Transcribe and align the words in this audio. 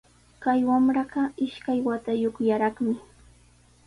Kay 0.43 0.59
wamraqa 0.69 1.21
ishkay 1.45 1.79
watayuqllaraqmi 1.87 2.93